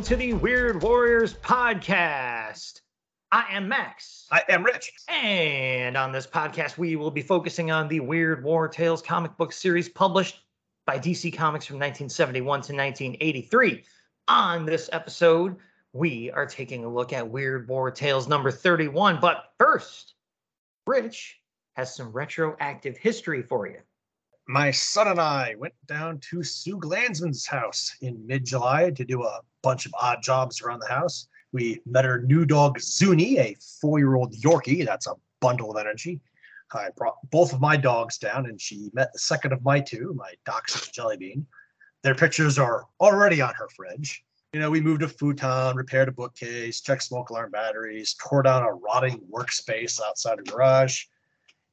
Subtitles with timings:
[0.00, 2.80] welcome to the Weird Warriors podcast.
[3.30, 4.26] I am Max.
[4.30, 4.90] I am Rich.
[5.08, 9.52] And on this podcast, we will be focusing on the Weird War Tales comic book
[9.52, 10.40] series published
[10.86, 13.84] by DC Comics from 1971 to 1983.
[14.28, 15.56] On this episode,
[15.92, 19.18] we are taking a look at Weird War Tales number 31.
[19.20, 20.14] But first,
[20.86, 21.42] Rich
[21.76, 23.80] has some retroactive history for you.
[24.50, 29.22] My son and I went down to Sue Glanzman's house in mid July to do
[29.22, 31.28] a bunch of odd jobs around the house.
[31.52, 34.84] We met her new dog, Zuni, a four year old Yorkie.
[34.84, 36.20] That's a bundle of energy.
[36.72, 40.14] I brought both of my dogs down, and she met the second of my two,
[40.16, 41.46] my Dachshund Jellybean.
[42.02, 44.24] Their pictures are already on her fridge.
[44.52, 48.64] You know, we moved a futon, repaired a bookcase, checked smoke alarm batteries, tore down
[48.64, 51.04] a rotting workspace outside a garage,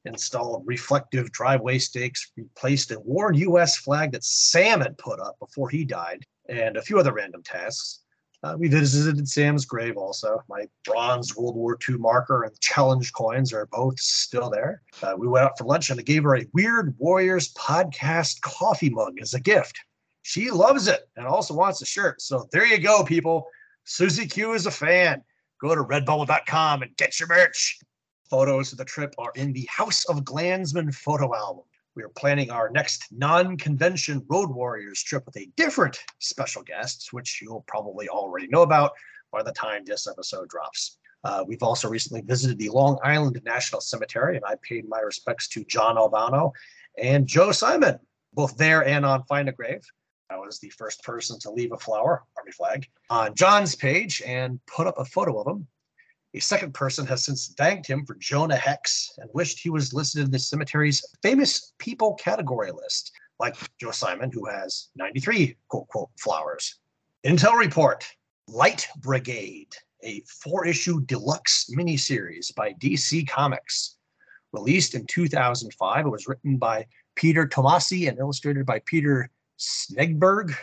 [0.08, 3.78] installed reflective driveway stakes, replaced a worn U.S.
[3.78, 8.00] flag that Sam had put up before he died, and a few other random tasks.
[8.44, 10.42] Uh, we visited Sam's grave also.
[10.48, 14.84] My bronze World War II marker and challenge coins are both still there.
[15.02, 18.92] Uh, we went out for lunch and I gave her a Weird Warriors podcast coffee
[18.92, 19.80] mug as a gift.
[20.22, 22.22] She loves it and also wants a shirt.
[22.22, 23.48] So there you go, people.
[23.86, 25.24] Susie Q is a fan.
[25.60, 27.80] Go to redbubble.com and get your merch.
[28.30, 31.64] Photos of the trip are in the House of Glanzman photo album.
[31.96, 37.10] We are planning our next non convention Road Warriors trip with a different special guest,
[37.12, 38.92] which you'll probably already know about
[39.32, 40.98] by the time this episode drops.
[41.24, 45.48] Uh, we've also recently visited the Long Island National Cemetery, and I paid my respects
[45.50, 46.54] to John Albano
[46.98, 47.98] and Joe Simon,
[48.34, 49.86] both there and on Find a Grave.
[50.30, 54.60] I was the first person to leave a flower, army flag, on John's page and
[54.66, 55.68] put up a photo of him
[56.34, 60.26] a second person has since thanked him for Jonah Hex and wished he was listed
[60.26, 66.10] in the cemetery's famous people category list, like Joe Simon, who has 93 quote quote
[66.20, 66.80] flowers.
[67.26, 68.06] Intel Report
[68.48, 73.96] Light Brigade, a four issue deluxe miniseries by DC Comics.
[74.54, 76.86] Released in 2005, it was written by
[77.16, 80.56] Peter Tomasi and illustrated by Peter Snejbjerg.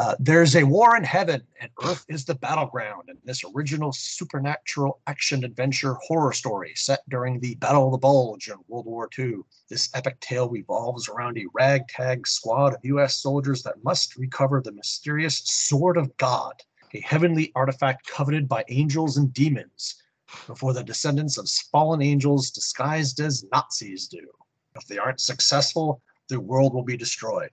[0.00, 3.10] Uh, there's a war in heaven, and Earth is the battleground.
[3.10, 8.48] And this original supernatural action adventure horror story set during the Battle of the Bulge
[8.48, 9.40] in World War II.
[9.68, 13.20] This epic tale revolves around a ragtag squad of U.S.
[13.20, 16.54] soldiers that must recover the mysterious Sword of God,
[16.94, 20.02] a heavenly artifact coveted by angels and demons,
[20.46, 24.30] before the descendants of fallen angels disguised as Nazis do.
[24.74, 26.00] If they aren't successful,
[26.30, 27.50] the world will be destroyed.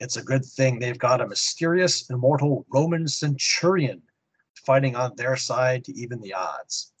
[0.00, 4.02] It's a good thing they've got a mysterious, immortal Roman centurion
[4.66, 6.92] fighting on their side to even the odds.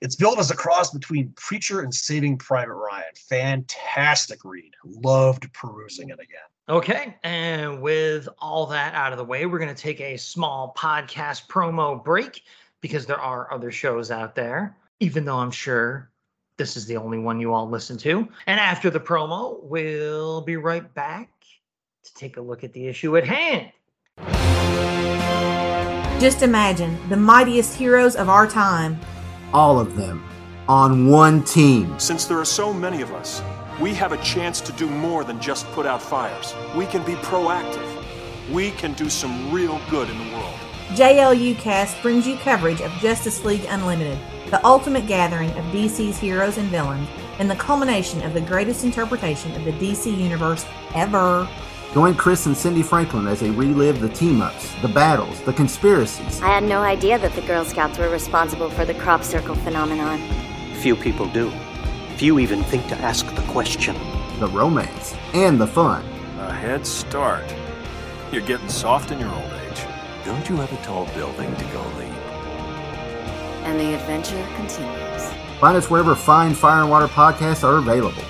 [0.00, 3.04] It's built as a cross between Preacher and Saving Private Ryan.
[3.28, 4.72] Fantastic read.
[4.84, 6.40] Loved perusing it again.
[6.68, 7.16] Okay.
[7.22, 11.46] And with all that out of the way, we're going to take a small podcast
[11.46, 12.42] promo break
[12.80, 16.10] because there are other shows out there, even though I'm sure
[16.56, 18.28] this is the only one you all listen to.
[18.46, 21.30] And after the promo, we'll be right back
[22.04, 23.70] to take a look at the issue at hand.
[26.20, 28.98] Just imagine the mightiest heroes of our time.
[29.52, 30.24] All of them
[30.68, 31.98] on one team.
[31.98, 33.42] Since there are so many of us,
[33.80, 36.54] we have a chance to do more than just put out fires.
[36.76, 37.90] We can be proactive.
[38.52, 40.54] We can do some real good in the world.
[40.90, 44.18] JLU Cast brings you coverage of Justice League Unlimited,
[44.50, 49.52] the ultimate gathering of DC's heroes and villains, and the culmination of the greatest interpretation
[49.52, 50.64] of the DC Universe
[50.94, 51.48] ever.
[51.94, 56.42] Join Chris and Cindy Franklin as they relive the team ups, the battles, the conspiracies.
[56.42, 60.20] I had no idea that the Girl Scouts were responsible for the crop circle phenomenon.
[60.80, 61.52] Few people do.
[62.16, 63.94] Few even think to ask the question.
[64.40, 66.04] The romance and the fun.
[66.40, 67.44] A head start.
[68.32, 69.86] You're getting soft in your old age.
[70.24, 72.10] Don't you have a tall building to go leap?
[73.62, 75.30] And the adventure continues.
[75.60, 78.24] Find us wherever fine fire and water podcasts are available.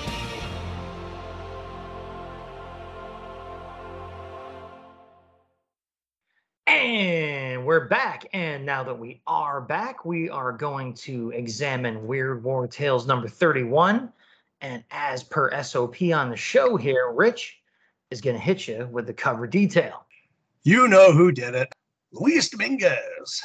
[7.85, 8.27] Back.
[8.33, 13.27] And now that we are back, we are going to examine Weird War Tales number
[13.27, 14.11] 31.
[14.61, 17.59] And as per SOP on the show here, Rich
[18.11, 20.05] is going to hit you with the cover detail.
[20.63, 21.73] You know who did it.
[22.11, 23.43] Luis Dominguez.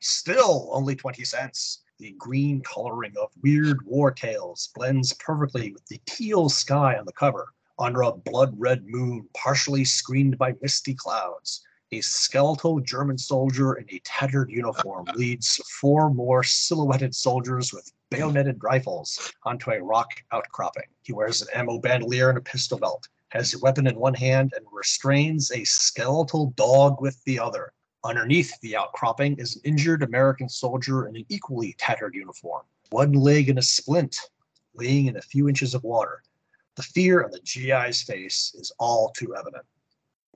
[0.00, 1.82] Still only 20 cents.
[1.98, 7.12] The green coloring of Weird War Tales blends perfectly with the teal sky on the
[7.12, 7.52] cover.
[7.78, 13.86] Under a blood red moon, partially screened by misty clouds, a skeletal German soldier in
[13.90, 20.84] a tattered uniform leads four more silhouetted soldiers with bayoneted rifles onto a rock outcropping.
[21.02, 24.52] He wears an ammo bandolier and a pistol belt, has a weapon in one hand,
[24.56, 27.72] and restrains a skeletal dog with the other.
[28.04, 33.48] Underneath the outcropping is an injured American soldier in an equally tattered uniform, one leg
[33.48, 34.16] in a splint,
[34.74, 36.22] laying in a few inches of water.
[36.76, 39.64] The fear on the GI's face is all too evident.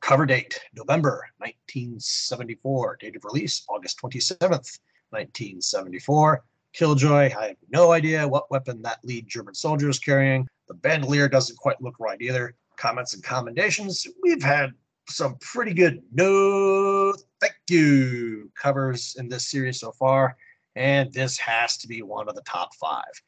[0.00, 2.98] Cover date November 1974.
[3.00, 4.78] Date of release August 27th,
[5.10, 6.44] 1974.
[6.72, 10.48] Killjoy, I have no idea what weapon that lead German soldier is carrying.
[10.68, 12.54] The bandolier doesn't quite look right either.
[12.76, 14.06] Comments and commendations.
[14.22, 14.72] We've had
[15.08, 20.36] some pretty good no thank you covers in this series so far,
[20.76, 23.22] and this has to be one of the top five.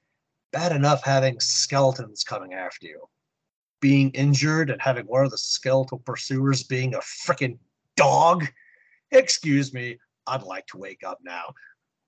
[0.53, 3.09] Bad enough having skeletons coming after you.
[3.87, 7.57] Being injured and having one of the skeletal pursuers being a freaking
[7.95, 8.45] dog.
[9.13, 9.97] Excuse me,
[10.27, 11.55] I'd like to wake up now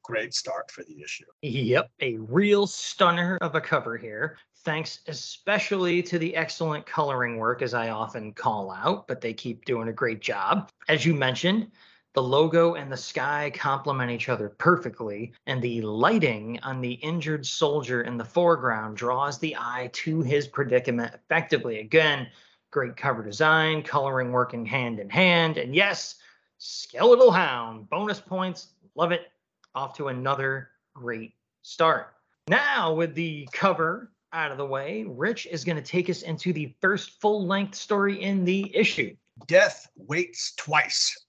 [0.09, 1.27] great start for the issue.
[1.43, 4.39] Yep, a real stunner of a cover here.
[4.65, 9.65] Thanks especially to the excellent coloring work, as I often call out, but they keep
[9.67, 10.71] doing a great job.
[10.89, 11.71] As you mentioned,
[12.15, 17.47] the logo and the sky complement each other perfectly, and the lighting on the injured
[17.47, 21.81] soldier in the foreground draws the eye to his predicament effectively.
[21.81, 22.29] Again,
[22.71, 26.17] great cover design, coloring working hand in hand, and yes,
[26.59, 29.31] Skeletal Hound, bonus points, love it
[29.75, 32.15] off to another great start.
[32.49, 36.53] Now, with the cover out of the way, Rich is going to take us into
[36.53, 39.15] the first full length story in the issue.
[39.47, 41.27] Death Waits Twice,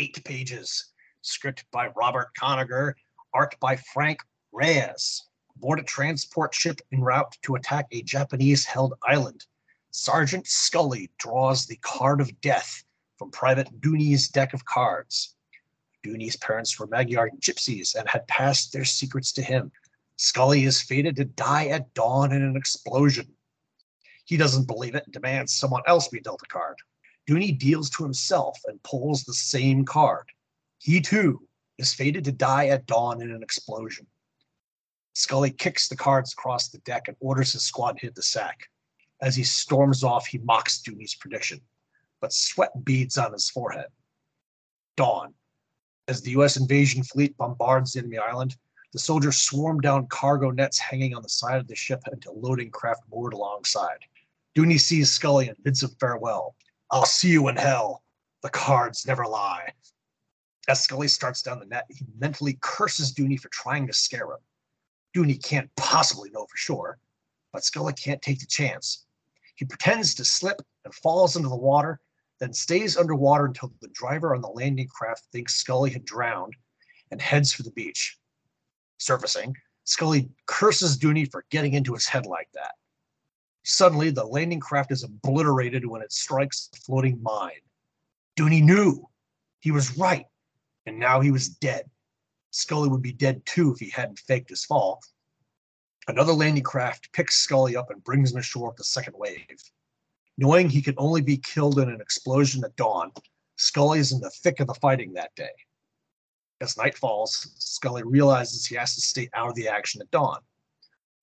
[0.00, 0.86] eight pages.
[1.20, 2.94] Script by Robert Kanigher,
[3.34, 4.20] art by Frank
[4.50, 5.22] Reyes.
[5.56, 9.44] Board a transport ship en route to attack a Japanese held island.
[9.90, 12.82] Sergeant Scully draws the card of death
[13.18, 15.34] from Private Dooney's deck of cards.
[16.02, 19.70] Dooney's parents were Magyar gypsies and had passed their secrets to him.
[20.16, 23.26] Scully is fated to die at dawn in an explosion.
[24.24, 26.76] He doesn't believe it and demands someone else be dealt a card.
[27.30, 30.26] Dooney deals to himself and pulls the same card.
[30.78, 31.46] He too
[31.78, 34.08] is fated to die at dawn in an explosion.
[35.12, 38.66] Scully kicks the cards across the deck and orders his squad to hit the sack.
[39.22, 41.60] As he storms off, he mocks Dooney's prediction,
[42.20, 43.86] but sweat beads on his forehead.
[44.96, 45.32] Dawn.
[46.08, 46.56] As the U.S.
[46.56, 48.56] invasion fleet bombards the enemy island,
[48.92, 52.72] the soldiers swarm down cargo nets hanging on the side of the ship until loading
[52.72, 54.00] craft moored alongside.
[54.56, 56.56] Dooney sees Scully and bids him farewell.
[56.90, 58.02] I'll see you in hell.
[58.42, 59.72] The cards never lie.
[60.68, 64.38] As Scully starts down the net, he mentally curses Dooney for trying to scare him.
[65.14, 66.98] Dooney can't possibly know for sure,
[67.52, 69.06] but Scully can't take the chance.
[69.56, 72.00] He pretends to slip and falls into the water,
[72.38, 76.54] then stays underwater until the driver on the landing craft thinks Scully had drowned
[77.10, 78.18] and heads for the beach.
[78.98, 79.54] Surfacing,
[79.84, 82.72] Scully curses Dooney for getting into his head like that.
[83.62, 87.60] Suddenly, the landing craft is obliterated when it strikes the floating mine.
[88.36, 89.08] Dooney knew.
[89.60, 90.26] He was right.
[90.86, 91.90] And now he was dead.
[92.50, 95.00] Scully would be dead too if he hadn't faked his fall.
[96.08, 99.46] Another landing craft picks Scully up and brings him ashore with the second wave.
[100.38, 103.12] Knowing he could only be killed in an explosion at dawn,
[103.56, 105.52] Scully is in the thick of the fighting that day.
[106.60, 110.40] As night falls, Scully realizes he has to stay out of the action at dawn.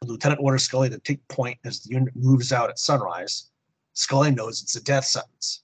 [0.06, 3.50] Lieutenant orders Scully to take point as the unit moves out at sunrise.
[3.94, 5.64] Scully knows it's a death sentence.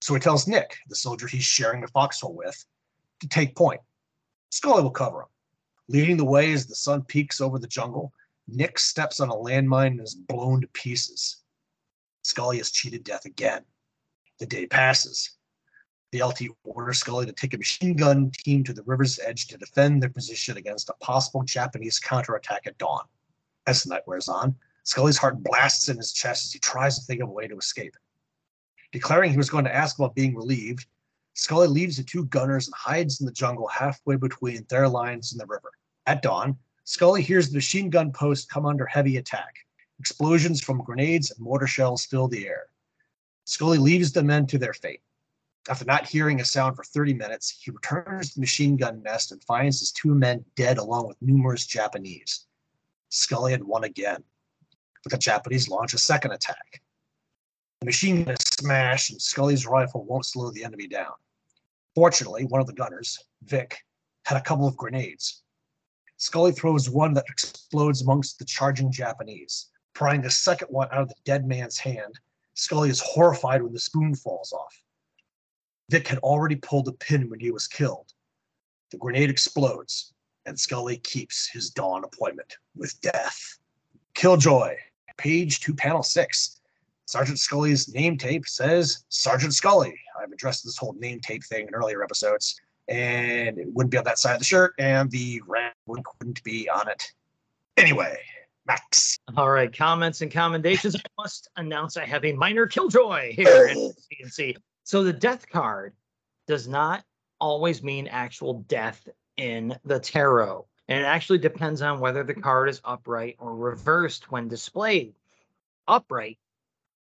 [0.00, 2.64] So he tells Nick, the soldier he's sharing the foxhole with,
[3.20, 3.80] to take point.
[4.50, 5.28] Scully will cover him.
[5.88, 8.12] Leading the way as the sun peeks over the jungle,
[8.46, 11.38] Nick steps on a landmine and is blown to pieces.
[12.22, 13.64] Scully has cheated death again.
[14.38, 15.32] The day passes.
[16.12, 19.58] The LT orders Scully to take a machine gun team to the river's edge to
[19.58, 23.04] defend their position against a possible Japanese counterattack at dawn.
[23.68, 27.04] As the night wears on, Scully's heart blasts in his chest as he tries to
[27.04, 27.94] think of a way to escape.
[28.92, 30.86] Declaring he was going to ask about being relieved,
[31.34, 35.40] Scully leaves the two gunners and hides in the jungle halfway between their lines and
[35.40, 35.70] the river.
[36.06, 39.54] At dawn, Scully hears the machine gun post come under heavy attack.
[39.98, 42.68] Explosions from grenades and mortar shells fill the air.
[43.44, 45.02] Scully leaves the men to their fate.
[45.68, 49.30] After not hearing a sound for 30 minutes, he returns to the machine gun nest
[49.30, 52.46] and finds his two men dead along with numerous Japanese.
[53.08, 54.22] Scully had won again.
[55.02, 56.82] But the Japanese launch a second attack.
[57.80, 61.12] The machine gun is smashed, and Scully's rifle won't slow the enemy down.
[61.94, 63.78] Fortunately, one of the gunners, Vic,
[64.24, 65.42] had a couple of grenades.
[66.16, 69.70] Scully throws one that explodes amongst the charging Japanese.
[69.94, 72.18] Prying the second one out of the dead man's hand,
[72.54, 74.82] Scully is horrified when the spoon falls off.
[75.90, 78.12] Vic had already pulled the pin when he was killed.
[78.90, 80.12] The grenade explodes,
[80.46, 83.58] and Scully keeps his dawn appointment with death.
[84.14, 84.76] Killjoy,
[85.16, 86.60] page two, panel six.
[87.06, 89.98] Sergeant Scully's name tape says Sergeant Scully.
[90.20, 92.60] I've addressed this whole name tape thing in earlier episodes.
[92.88, 96.68] and it wouldn't be on that side of the shirt, and the red wouldn't be
[96.68, 97.12] on it.
[97.76, 98.18] Anyway,
[98.66, 99.18] Max.
[99.36, 100.96] All right, comments and commendations.
[100.96, 104.56] I must announce I have a minor killjoy here in CNC.
[104.84, 105.92] So the death card
[106.46, 107.04] does not
[107.40, 109.06] always mean actual death
[109.38, 110.66] in the tarot.
[110.88, 115.14] And it actually depends on whether the card is upright or reversed when displayed.
[115.86, 116.38] Upright,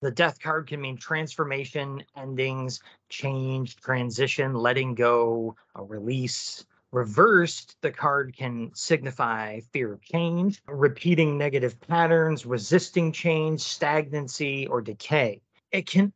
[0.02, 6.66] the death card can mean transformation, endings, change, transition, letting go, a release.
[6.92, 14.82] Reversed, the card can signify fear of change, repeating negative patterns, resisting change, stagnancy, or
[14.82, 15.42] decay.
[15.72, 16.14] It can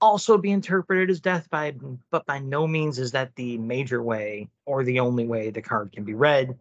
[0.00, 1.74] also be interpreted as death by
[2.10, 5.92] but by no means is that the major way or the only way the card
[5.92, 6.58] can be read.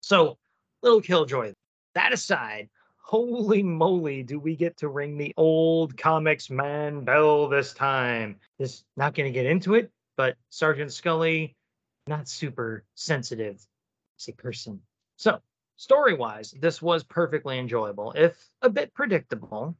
[0.00, 0.38] So
[0.82, 1.52] little killjoy
[1.94, 2.68] that aside
[2.98, 8.36] holy moly do we get to ring the old comics man bell this time.
[8.60, 11.54] Just not going to get into it but sergeant scully
[12.06, 13.56] not super sensitive
[14.18, 14.80] as a person.
[15.16, 15.40] So
[15.76, 19.76] story wise this was perfectly enjoyable if a bit predictable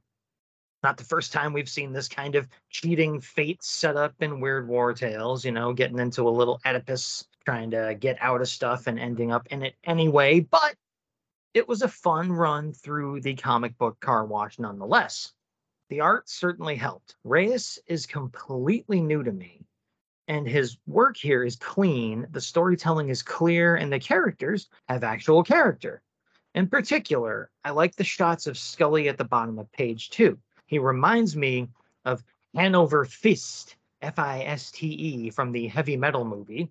[0.87, 4.69] not the first time we've seen this kind of cheating fate set up in Weird
[4.69, 8.87] War Tales, you know, getting into a little Oedipus trying to get out of stuff
[8.87, 10.39] and ending up in it anyway.
[10.39, 10.77] But
[11.55, 15.33] it was a fun run through the comic book car wash nonetheless.
[15.89, 17.17] The art certainly helped.
[17.25, 19.67] Reyes is completely new to me,
[20.29, 25.43] and his work here is clean, the storytelling is clear, and the characters have actual
[25.43, 26.01] character.
[26.55, 30.79] In particular, I like the shots of Scully at the bottom of page two he
[30.79, 31.69] reminds me
[32.05, 32.23] of
[32.55, 36.71] Hanover Fiste, F I S T E, from the heavy metal movie.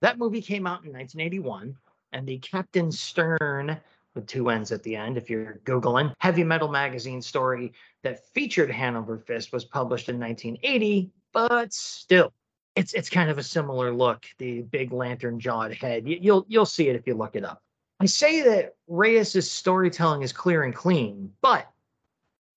[0.00, 1.76] That movie came out in 1981,
[2.12, 3.78] and the Captain Stern,
[4.14, 7.72] with two N's at the end, if you're Googling, heavy metal magazine story
[8.02, 12.32] that featured Hanover Fiste was published in 1980, but still.
[12.74, 16.08] It's, it's kind of a similar look, the big lantern jawed head.
[16.08, 17.62] You, you'll you'll see it if you look it up.
[18.00, 21.71] I say that Reyes's storytelling is clear and clean, but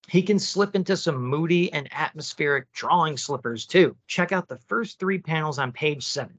[0.08, 3.96] he can slip into some moody and atmospheric drawing slippers too.
[4.06, 6.38] Check out the first three panels on page seven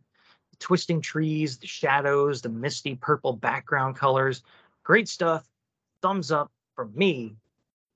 [0.51, 4.43] the twisting trees, the shadows, the misty purple background colors.
[4.83, 5.45] Great stuff.
[6.01, 7.36] Thumbs up from me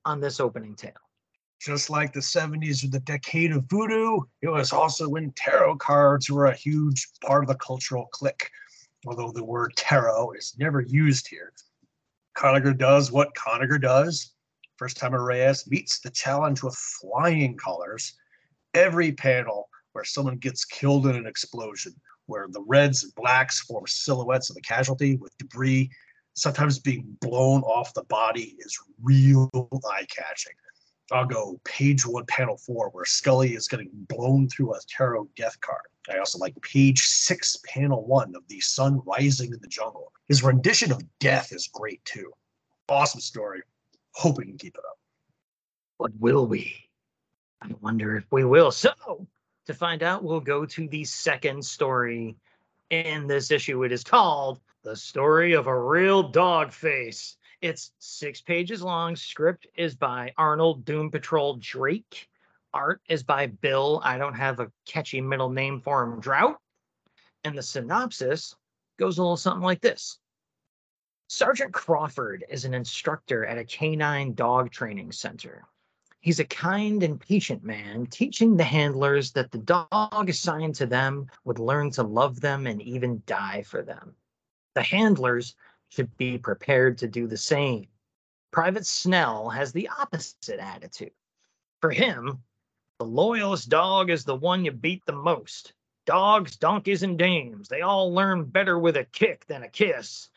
[0.03, 0.91] on this opening tale.
[1.61, 6.29] Just like the 70s were the decade of voodoo, it was also when tarot cards
[6.29, 8.49] were a huge part of the cultural clique,
[9.05, 11.53] although the word tarot is never used here.
[12.35, 14.33] Kanigher does what Kanigher does
[14.81, 18.15] First time Reyes meets the challenge with flying colors.
[18.73, 21.93] Every panel where someone gets killed in an explosion,
[22.25, 25.91] where the reds and blacks form silhouettes of the casualty with debris
[26.33, 29.51] sometimes being blown off the body is real
[29.91, 30.53] eye catching.
[31.11, 35.61] I'll go page one, panel four, where Scully is getting blown through a tarot death
[35.61, 35.85] card.
[36.09, 40.11] I also like page six, panel one of the sun rising in the jungle.
[40.27, 42.31] His rendition of death is great too.
[42.89, 43.61] Awesome story
[44.13, 44.97] hope we can keep it up.
[45.99, 46.75] But will we?
[47.61, 48.71] I wonder if we will.
[48.71, 48.91] So,
[49.67, 52.35] to find out, we'll go to the second story
[52.89, 53.83] in this issue.
[53.83, 57.37] It is called The Story of a Real Dog Face.
[57.61, 59.15] It's six pages long.
[59.15, 62.27] Script is by Arnold Doom Patrol Drake.
[62.73, 64.01] Art is by Bill.
[64.03, 66.57] I don't have a catchy middle name for him, Draut.
[67.43, 68.55] And the synopsis
[68.97, 70.19] goes a little something like this
[71.33, 75.63] Sergeant Crawford is an instructor at a canine dog training center.
[76.19, 81.27] He's a kind and patient man, teaching the handlers that the dog assigned to them
[81.45, 84.13] would learn to love them and even die for them.
[84.75, 85.55] The handlers
[85.87, 87.87] should be prepared to do the same.
[88.51, 91.13] Private Snell has the opposite attitude.
[91.79, 92.43] For him,
[92.99, 95.71] the loyalest dog is the one you beat the most.
[96.05, 100.29] Dogs, donkeys, and dames, they all learn better with a kick than a kiss.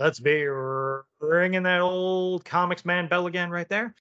[0.00, 3.94] Let's be ringing that old comics man bell again right there.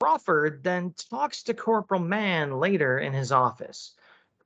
[0.00, 3.94] Crawford then talks to Corporal Mann later in his office.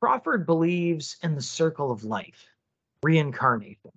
[0.00, 2.46] Crawford believes in the circle of life,
[3.02, 3.92] reincarnation.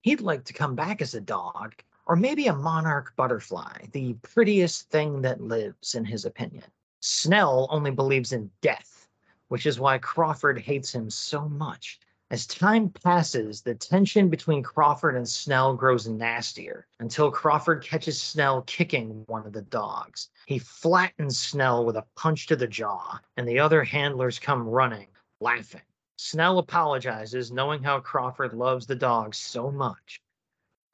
[0.00, 1.74] He'd like to come back as a dog,
[2.06, 6.64] or maybe a monarch butterfly, the prettiest thing that lives, in his opinion.
[7.00, 9.08] Snell only believes in death,
[9.48, 12.00] which is why Crawford hates him so much.
[12.34, 18.62] As time passes, the tension between Crawford and Snell grows nastier until Crawford catches Snell
[18.62, 20.30] kicking one of the dogs.
[20.46, 25.06] He flattens Snell with a punch to the jaw, and the other handlers come running,
[25.38, 25.84] laughing.
[26.16, 30.20] Snell apologizes, knowing how Crawford loves the dogs so much.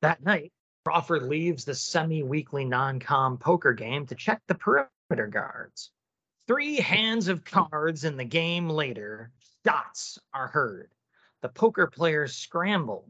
[0.03, 0.53] That night,
[0.85, 5.91] Crawford leaves the semi weekly non com poker game to check the perimeter guards.
[6.47, 9.31] Three hands of cards in the game later,
[9.65, 10.91] shots are heard.
[11.43, 13.09] The poker players scramble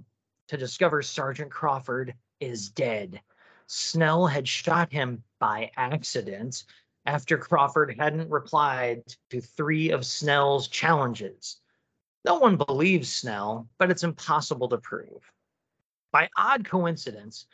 [0.49, 3.21] to discover Sergeant Crawford is dead.
[3.67, 6.65] Snell had shot him by accident
[7.07, 11.61] after Crawford hadn't replied to three of Snell's challenges.
[12.25, 15.33] No one believes Snell, but it's impossible to prove.
[16.13, 17.47] By odd coincidence,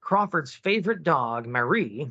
[0.00, 2.10] Crawford's favorite dog, Marie,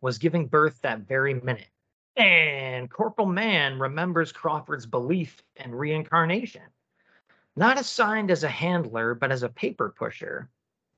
[0.00, 1.68] was giving birth that very minute.
[2.16, 6.62] And Corporal Mann remembers Crawford's belief in reincarnation.
[7.60, 10.48] Not assigned as a handler, but as a paper pusher,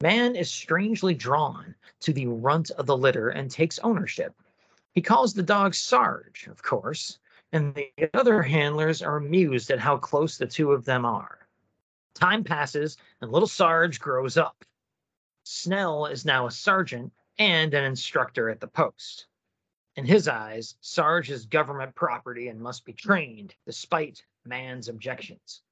[0.00, 4.33] Mann is strangely drawn to the runt of the litter and takes ownership.
[4.92, 7.19] He calls the dog Sarge, of course,
[7.50, 11.49] and the other handlers are amused at how close the two of them are.
[12.14, 14.64] Time passes, and little Sarge grows up.
[15.42, 19.26] Snell is now a sergeant and an instructor at the post.
[19.97, 25.62] In his eyes, Sarge is government property and must be trained, despite Mann's objections.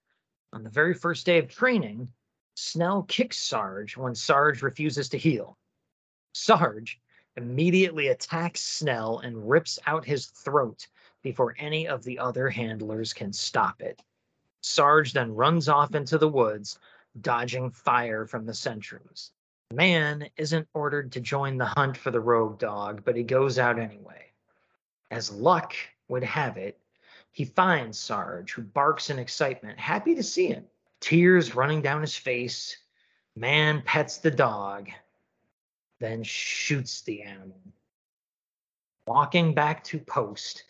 [0.53, 2.09] On the very first day of training,
[2.55, 5.57] Snell kicks Sarge when Sarge refuses to heel.
[6.35, 7.01] Sarge
[7.37, 10.89] immediately attacks Snell and rips out his throat
[11.23, 14.03] before any of the other handlers can stop it.
[14.63, 16.79] Sarge then runs off into the woods,
[17.21, 19.31] dodging fire from the sentries.
[19.73, 23.79] Mann isn't ordered to join the hunt for the rogue dog, but he goes out
[23.79, 24.33] anyway.
[25.13, 25.75] As luck
[26.09, 26.80] would have it,
[27.33, 30.65] he finds Sarge, who barks in excitement, happy to see him.
[31.01, 32.77] Tears running down his face.
[33.37, 34.91] Mann pets the dog,
[36.01, 37.61] then shoots the animal.
[39.07, 40.65] Walking back to post,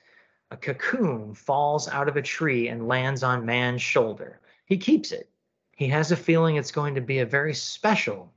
[0.50, 4.40] a cocoon falls out of a tree and lands on Mann's shoulder.
[4.67, 5.31] He keeps it.
[5.76, 8.33] He has a feeling it's going to be a very special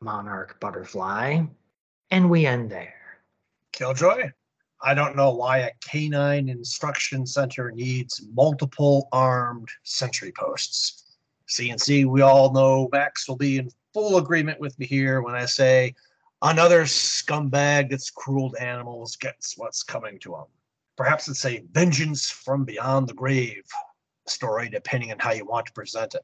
[0.00, 1.42] monarch butterfly.
[2.10, 2.94] And we end there.
[3.72, 4.32] Killjoy?
[4.84, 11.16] I don't know why a canine instruction center needs multiple armed sentry posts.
[11.48, 15.46] CNC, we all know Max will be in full agreement with me here when I
[15.46, 15.94] say
[16.42, 20.46] another scumbag that's cruel to animals gets what's coming to him.
[20.96, 23.64] Perhaps it's a vengeance from beyond the grave
[24.26, 26.22] story, depending on how you want to present it.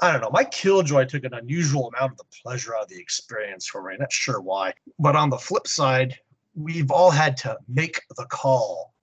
[0.00, 0.30] I don't know.
[0.30, 3.96] My Killjoy took an unusual amount of the pleasure out of the experience for me.
[3.98, 4.74] Not sure why.
[4.98, 6.18] But on the flip side,
[6.54, 8.94] we've all had to make the call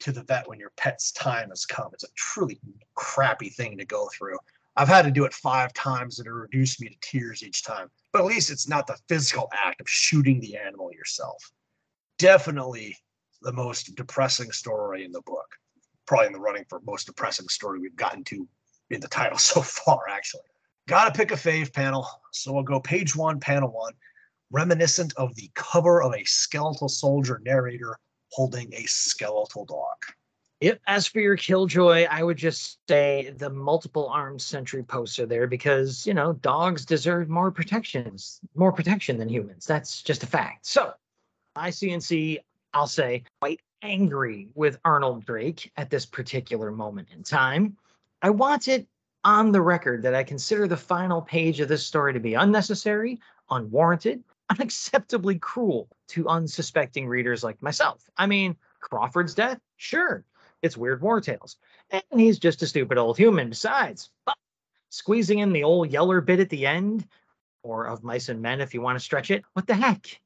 [0.00, 1.90] to the vet when your pet's time has come.
[1.92, 2.60] It's a truly
[2.94, 4.38] crappy thing to go through.
[4.76, 7.88] I've had to do it five times and it reduced me to tears each time.
[8.12, 11.50] But at least it's not the physical act of shooting the animal yourself.
[12.18, 12.96] Definitely
[13.42, 15.46] the most depressing story in the book.
[16.06, 18.48] Probably in the running for most depressing story we've gotten to
[18.90, 20.42] in the title so far, actually.
[20.88, 22.06] Gotta pick a fave panel.
[22.32, 23.92] So we'll go page one, panel one,
[24.52, 27.98] reminiscent of the cover of a skeletal soldier narrator
[28.30, 29.96] holding a skeletal dog.
[30.60, 35.48] If, as for your killjoy, I would just say the multiple armed sentry poster there
[35.48, 39.66] because, you know, dogs deserve more protections, more protection than humans.
[39.66, 40.64] That's just a fact.
[40.64, 40.92] So,
[41.56, 42.38] ICNC,
[42.74, 47.76] I'll say, quite angry with Arnold Drake at this particular moment in time.
[48.22, 48.86] I want it
[49.24, 53.18] on the record that I consider the final page of this story to be unnecessary,
[53.50, 58.02] unwarranted, unacceptably cruel to unsuspecting readers like myself.
[58.16, 59.58] I mean, Crawford's death?
[59.76, 60.24] Sure,
[60.60, 61.56] it's Weird War Tales.
[61.90, 64.10] And he's just a stupid old human besides.
[64.26, 64.36] But
[64.90, 67.06] squeezing in the old yeller bit at the end,
[67.62, 70.20] or of mice and men if you want to stretch it, what the heck?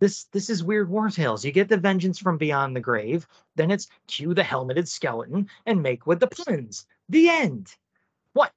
[0.00, 1.44] This this is Weird War Tales.
[1.44, 5.82] You get the vengeance from beyond the grave, then it's cue the helmeted skeleton and
[5.82, 6.86] make with the puns.
[7.08, 7.74] The end.
[8.32, 8.52] What?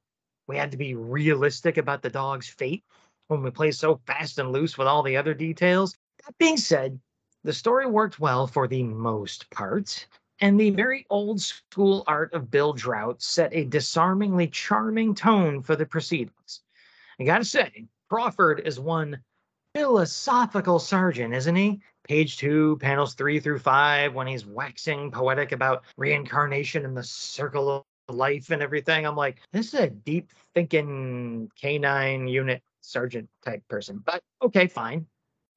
[0.47, 2.83] We had to be realistic about the dog's fate
[3.31, 5.95] when we play so fast and loose with all the other details.
[6.25, 6.99] That being said,
[7.45, 10.05] the story worked well for the most part,
[10.41, 15.77] and the very old school art of Bill Draut set a disarmingly charming tone for
[15.77, 16.59] the proceedings.
[17.21, 19.21] I gotta say, Crawford is one
[19.73, 21.79] philosophical sergeant, isn't he?
[22.03, 27.85] Page two, panels three through five, when he's waxing poetic about reincarnation and the circle
[28.09, 29.05] of life and everything.
[29.05, 34.01] I'm like, this is a deep thinking canine unit sergeant type person.
[34.05, 35.05] But okay, fine.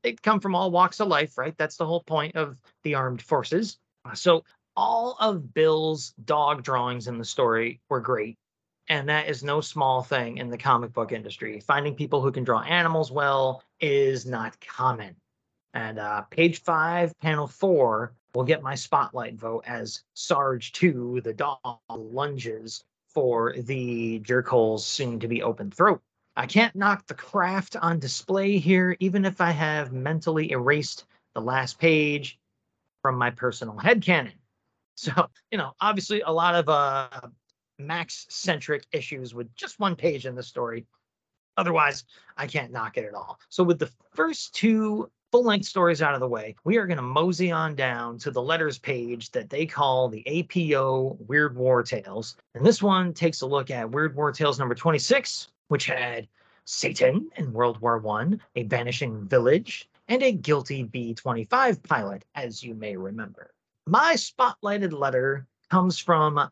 [0.03, 1.57] They come from all walks of life, right?
[1.57, 3.79] That's the whole point of the armed forces.
[4.15, 4.45] So
[4.77, 8.37] all of Bill's dog drawings in the story were great.
[8.89, 11.61] And that is no small thing in the comic book industry.
[11.61, 15.17] Finding people who can draw animals well is not common.
[15.73, 21.33] And uh, page five, panel four, will get my spotlight vote as Sarge 2, the
[21.33, 21.59] dog,
[21.89, 26.01] lunges for the jerkhole's soon to be open throat.
[26.37, 31.41] I can't knock the craft on display here, even if I have mentally erased the
[31.41, 32.39] last page
[33.03, 34.33] from my personal headcanon.
[34.97, 35.11] So,
[35.51, 37.09] you know, obviously a lot of uh,
[37.81, 40.87] Max centric issues with just one page in the story.
[41.57, 42.05] Otherwise,
[42.37, 43.41] I can't knock it at all.
[43.49, 46.99] So, with the first two full length stories out of the way, we are going
[46.99, 51.83] to mosey on down to the letters page that they call the APO Weird War
[51.83, 52.37] Tales.
[52.55, 56.29] And this one takes a look at Weird War Tales number 26, which had
[56.67, 62.63] Satan in World War One, a vanishing village, and a guilty B 25 pilot, as
[62.63, 63.53] you may remember.
[63.85, 66.49] My spotlighted letter comes from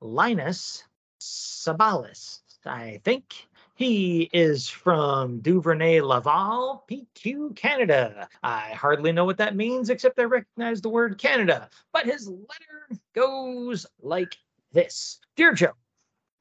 [0.00, 0.82] Linus
[1.20, 3.46] Sabalis, I think.
[3.76, 8.28] He is from Duvernay Laval, PQ, Canada.
[8.42, 11.70] I hardly know what that means, except I recognize the word Canada.
[11.92, 14.36] But his letter goes like
[14.72, 15.74] this Dear Joe,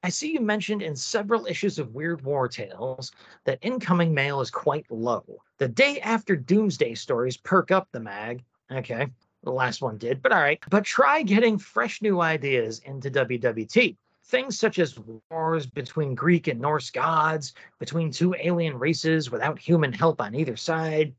[0.05, 3.13] I see you mentioned in several issues of Weird War Tales
[3.45, 5.23] that incoming mail is quite low.
[5.59, 8.43] The day after Doomsday stories perk up the mag.
[8.69, 9.07] Okay,
[9.43, 10.61] the last one did, but all right.
[10.69, 13.95] But try getting fresh new ideas into WWT.
[14.25, 14.99] Things such as
[15.31, 20.57] wars between Greek and Norse gods, between two alien races without human help on either
[20.57, 21.15] side,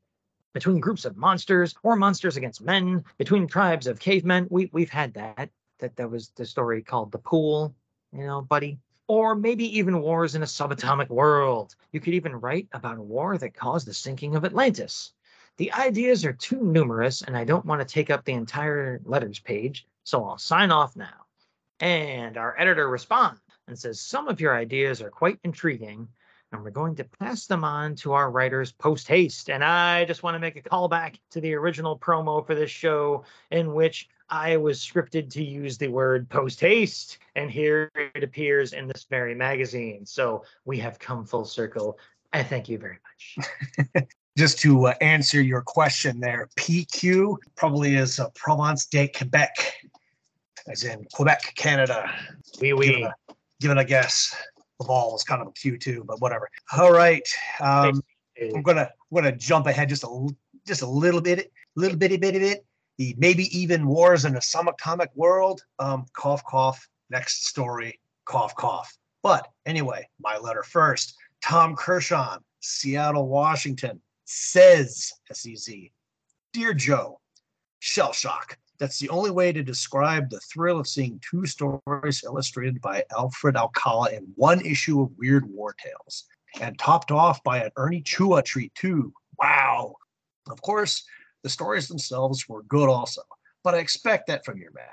[0.53, 4.47] between groups of monsters or monsters against men, between tribes of cavemen.
[4.51, 5.49] We we've had that.
[5.79, 7.75] That that was the story called The Pool
[8.15, 8.79] you know, buddy.
[9.07, 11.75] Or maybe even wars in a subatomic world.
[11.93, 15.13] You could even write about a war that caused the sinking of Atlantis.
[15.57, 19.39] The ideas are too numerous, and I don't want to take up the entire letters
[19.39, 21.27] page, so I'll sign off now.
[21.81, 26.09] And our editor responds and says some of your ideas are quite intriguing,
[26.55, 29.51] and we're going to pass them on to our writers post haste.
[29.51, 33.25] And I just want to make a callback to the original promo for this show,
[33.51, 38.73] in which I was scripted to use the word post haste, and here it appears
[38.73, 40.07] in this very magazine.
[40.07, 41.99] So we have come full circle.
[42.33, 44.07] I thank you very much.
[44.39, 49.55] Just to uh, answer your question there, PQ probably is uh, Provence de Quebec,
[50.67, 52.13] as in Quebec, Canada.
[52.61, 53.15] We Given we a,
[53.61, 54.35] given a guess,
[54.81, 56.49] Laval is kind of a Q two, but whatever.
[56.77, 57.27] All right,
[57.61, 58.03] um,
[58.41, 60.29] I'm gonna I'm gonna jump ahead just a
[60.67, 62.65] just a little bit, little bitty bitty bit.
[62.99, 65.63] The maybe even wars in a subatomic world.
[65.79, 66.89] Um, cough cough.
[67.11, 68.01] Next story.
[68.25, 68.97] Cough cough.
[69.23, 71.17] But anyway, my letter first.
[71.43, 75.93] Tom Kershaw, Seattle, Washington, says S-E-Z,
[76.55, 77.21] dear Joe,
[77.81, 78.59] shell shock.
[78.79, 83.57] That's the only way to describe the thrill of seeing two stories illustrated by Alfred
[83.57, 86.25] Alcala in one issue of Weird War Tales,
[86.61, 89.13] and topped off by an Ernie Chua treat too.
[89.39, 89.97] Wow.
[90.51, 91.05] Of course,
[91.43, 93.23] the stories themselves were good also,
[93.63, 94.85] but I expect that from your mag.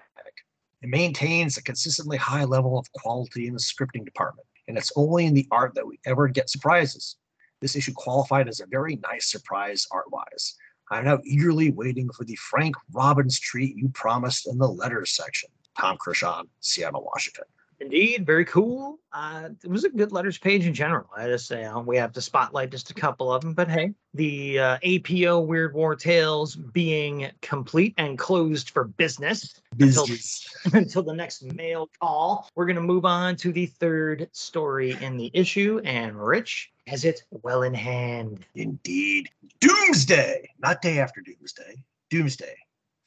[0.81, 5.25] It maintains a consistently high level of quality in the scripting department, and it's only
[5.25, 7.17] in the art that we ever get surprises.
[7.61, 10.55] This issue qualified as a very nice surprise art wise.
[10.91, 15.49] I'm now eagerly waiting for the Frank Robbins treat you promised in the letters section.
[15.79, 17.45] Tom Kershaw, Seattle, Washington.
[17.79, 18.99] Indeed, very cool.
[19.11, 21.09] Uh, it was a good letters page in general.
[21.17, 23.93] I just say uh, we have to spotlight just a couple of them, but hey,
[24.13, 30.55] the uh, APO Weird War Tales being complete and closed for business until, Business.
[30.73, 32.47] until the next mail call.
[32.55, 37.05] We're going to move on to the third story in the issue, and Rich has
[37.05, 38.45] it well in hand.
[38.53, 39.29] Indeed.
[39.61, 41.81] Doomsday, not day after Doomsday.
[42.09, 42.53] Doomsday,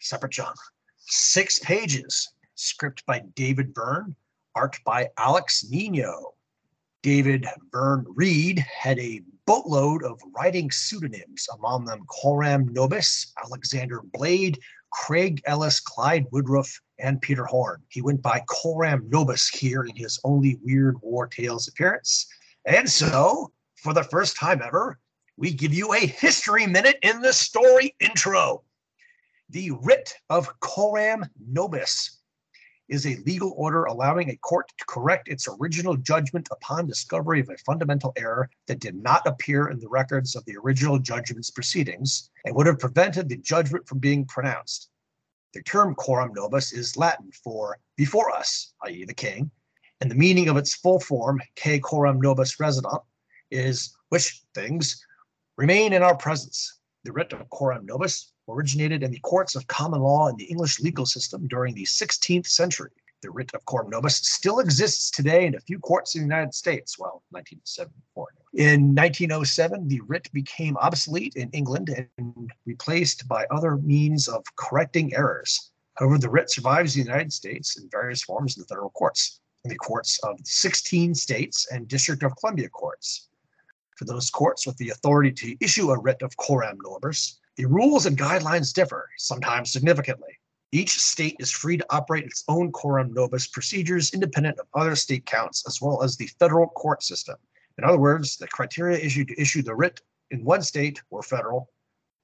[0.00, 0.54] separate genre.
[0.96, 2.30] Six pages.
[2.54, 4.16] Script by David Vern,
[4.54, 6.32] art by Alex Nino.
[7.02, 14.58] David Vern Reed had a boatload of writing pseudonyms, among them Coram Nobis, Alexander Blade,
[14.92, 17.82] Craig Ellis, Clyde Woodruff, and Peter Horn.
[17.88, 22.26] He went by Coram Nobis here in his only Weird War Tales appearance.
[22.64, 23.52] And so,
[23.84, 24.98] for the first time ever,
[25.36, 28.62] we give you a history minute in the story intro.
[29.50, 32.18] The writ of Coram Nobis
[32.88, 37.50] is a legal order allowing a court to correct its original judgment upon discovery of
[37.50, 42.30] a fundamental error that did not appear in the records of the original judgment's proceedings
[42.46, 44.88] and would have prevented the judgment from being pronounced.
[45.52, 49.50] The term coram nobis is Latin for before us, i.e., the king,
[50.00, 53.02] and the meaning of its full form, que coram nobis resident,
[53.54, 55.04] is which things
[55.56, 56.80] remain in our presence.
[57.04, 60.80] The writ of coram nobis originated in the courts of common law in the English
[60.80, 62.90] legal system during the 16th century.
[63.22, 66.52] The writ of coram nobis still exists today in a few courts in the United
[66.52, 68.28] States, well, 1974.
[68.54, 75.14] In 1907, the writ became obsolete in England and replaced by other means of correcting
[75.14, 75.70] errors.
[75.94, 79.40] However, the writ survives in the United States in various forms in the federal courts,
[79.64, 83.28] in the courts of 16 states and District of Columbia courts.
[83.96, 88.06] For those courts with the authority to issue a writ of coram nobis, the rules
[88.06, 90.38] and guidelines differ, sometimes significantly.
[90.72, 95.24] Each state is free to operate its own coram nobis procedures independent of other state
[95.26, 97.36] counts, as well as the federal court system.
[97.78, 101.70] In other words, the criteria issued to issue the writ in one state or federal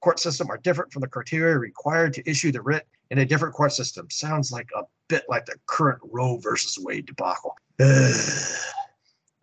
[0.01, 3.53] court system are different from the criteria required to issue the writ in a different
[3.53, 4.09] court system.
[4.09, 7.55] Sounds like a bit like the current Roe versus Wade debacle.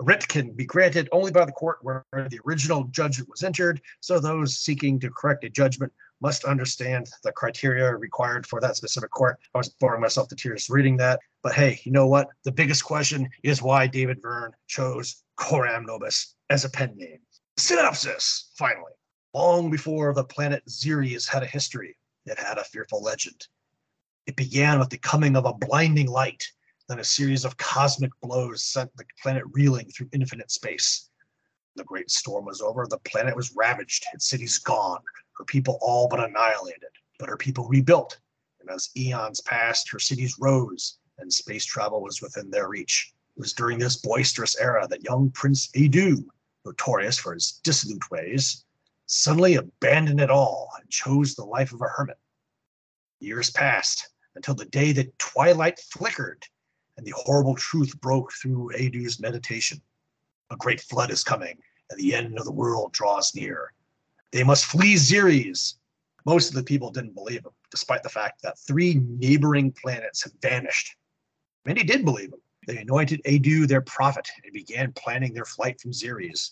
[0.00, 3.80] A writ can be granted only by the court where the original judgment was entered,
[3.98, 9.11] so those seeking to correct a judgment must understand the criteria required for that specific
[9.11, 9.38] court.
[9.54, 11.18] I was boring myself to tears reading that.
[11.42, 12.28] But hey, you know what?
[12.44, 17.18] The biggest question is why David Vern chose Coram Nobis as a pen name.
[17.56, 18.92] Synopsis, finally.
[19.34, 23.48] Long before the planet Xeres had a history, it had a fearful legend.
[24.26, 26.44] It began with the coming of a blinding light
[26.88, 31.11] then a series of cosmic blows sent the planet reeling through infinite space.
[31.77, 32.87] The great storm was over.
[32.87, 34.07] The planet was ravaged.
[34.14, 35.03] Its cities gone.
[35.37, 36.88] Her people all but annihilated.
[37.18, 38.18] But her people rebuilt.
[38.61, 43.12] And as eons passed, her cities rose, and space travel was within their reach.
[43.37, 46.24] It was during this boisterous era that young Prince Edu,
[46.64, 48.64] notorious for his dissolute ways,
[49.07, 52.18] suddenly abandoned it all and chose the life of a hermit.
[53.20, 56.46] Years passed until the day that twilight flickered
[56.98, 59.80] and the horrible truth broke through Adu's meditation.
[60.50, 61.56] A great flood is coming,
[61.88, 63.72] and the end of the world draws near.
[64.32, 65.74] They must flee Xeres.
[66.26, 70.32] Most of the people didn't believe him, despite the fact that three neighboring planets had
[70.42, 70.96] vanished.
[71.64, 72.40] Many did believe him.
[72.66, 76.50] They anointed Adu their prophet and began planning their flight from Xeres.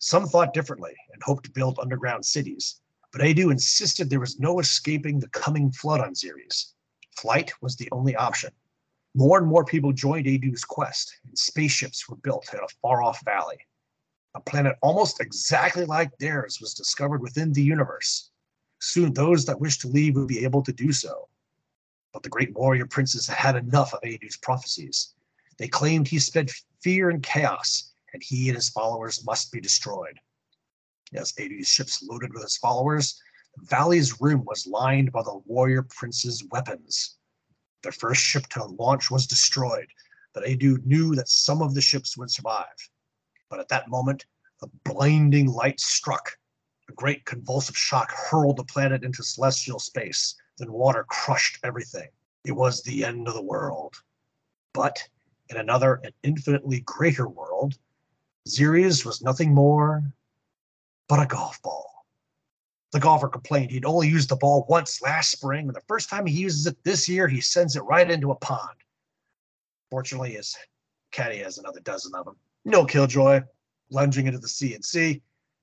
[0.00, 4.60] Some thought differently and hoped to build underground cities, but Adu insisted there was no
[4.60, 6.74] escaping the coming flood on Xeres.
[7.16, 8.50] Flight was the only option.
[9.18, 13.20] More and more people joined Adu's quest, and spaceships were built in a far off
[13.24, 13.58] valley.
[14.36, 18.30] A planet almost exactly like theirs was discovered within the universe.
[18.78, 21.28] Soon, those that wished to leave would be able to do so.
[22.12, 25.14] But the great warrior princes had had enough of Adu's prophecies.
[25.56, 30.20] They claimed he spread fear and chaos, and he and his followers must be destroyed.
[31.12, 33.20] As Adu's ships loaded with his followers,
[33.56, 37.17] the valley's rim was lined by the warrior prince's weapons.
[37.82, 39.88] Their first ship to launch was destroyed,
[40.32, 42.90] but Edu knew that some of the ships would survive.
[43.48, 44.26] But at that moment,
[44.62, 46.38] a blinding light struck.
[46.88, 50.34] A great convulsive shock hurled the planet into celestial space.
[50.58, 52.08] Then water crushed everything.
[52.44, 53.94] It was the end of the world.
[54.72, 55.08] But
[55.48, 57.78] in another and infinitely greater world,
[58.48, 60.02] Xeres was nothing more
[61.08, 61.87] but a golf ball.
[62.92, 66.24] The golfer complained he'd only used the ball once last spring, and the first time
[66.24, 68.78] he uses it this year, he sends it right into a pond.
[69.90, 70.56] Fortunately, his
[71.10, 72.36] caddy has another dozen of them.
[72.64, 73.42] No killjoy,
[73.90, 75.20] lunging into the CNC.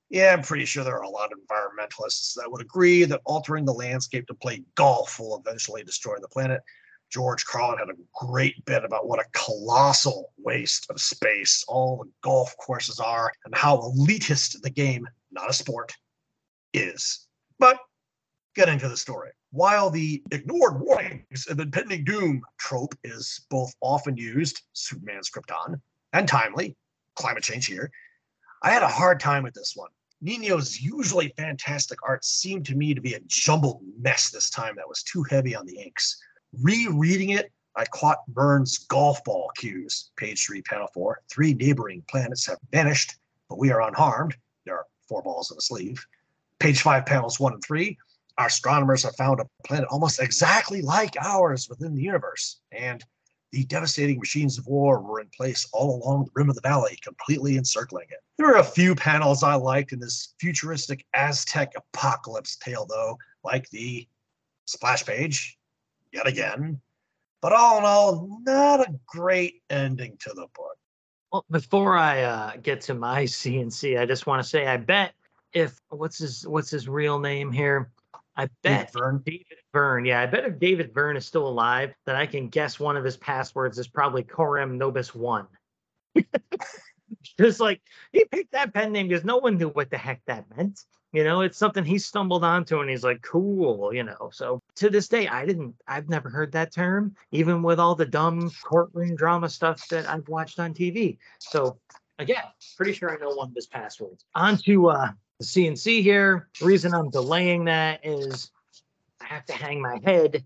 [0.08, 3.64] Yeah, I'm pretty sure there are a lot of environmentalists that would agree that altering
[3.64, 6.62] the landscape to play golf will eventually destroy the planet.
[7.10, 12.10] George Carlin had a great bit about what a colossal waste of space all the
[12.20, 15.92] golf courses are and how elitist the game, not a sport,
[16.76, 17.26] is.
[17.58, 17.78] But
[18.54, 19.30] getting to the story.
[19.50, 25.80] While the ignored warnings of impending doom trope is both often used, Superman's Krypton,
[26.12, 26.76] and timely,
[27.14, 27.90] climate change here,
[28.62, 29.90] I had a hard time with this one.
[30.22, 34.88] Nino's usually fantastic art seemed to me to be a jumbled mess this time that
[34.88, 36.18] was too heavy on the inks.
[36.62, 40.10] Rereading it, I caught Burns' golf ball cues.
[40.16, 41.20] Page three, panel four.
[41.30, 43.16] Three neighboring planets have vanished,
[43.50, 44.34] but we are unharmed.
[44.64, 46.04] There are four balls in a sleeve.
[46.58, 47.98] Page five, panels one and three.
[48.38, 53.02] Our astronomers have found a planet almost exactly like ours within the universe, and
[53.52, 56.98] the devastating machines of war were in place all along the rim of the valley,
[57.02, 58.18] completely encircling it.
[58.36, 63.68] There are a few panels I liked in this futuristic Aztec apocalypse tale, though, like
[63.70, 64.06] the
[64.66, 65.58] splash page,
[66.12, 66.80] yet again.
[67.40, 70.76] But all in all, not a great ending to the book.
[71.32, 75.12] Well, before I uh, get to my CNC, I just want to say I bet
[75.56, 77.90] if what's his what's his real name here?
[78.36, 79.22] I bet David Vern.
[79.24, 80.04] David Vern.
[80.04, 83.04] Yeah, I bet if David Vern is still alive, then I can guess one of
[83.04, 85.46] his passwords is probably Coram Nobis One.
[87.40, 87.80] Just like
[88.12, 90.84] he picked that pen name because no one knew what the heck that meant.
[91.12, 94.28] You know, it's something he stumbled onto and he's like, cool, you know.
[94.32, 98.04] So to this day, I didn't, I've never heard that term, even with all the
[98.04, 101.16] dumb courtroom drama stuff that I've watched on TV.
[101.38, 101.78] So
[102.18, 102.42] again,
[102.76, 104.26] pretty sure I know one of his passwords.
[104.34, 105.08] On to uh,
[105.38, 106.48] the CNC here.
[106.58, 108.50] The reason I'm delaying that is
[109.20, 110.44] I have to hang my head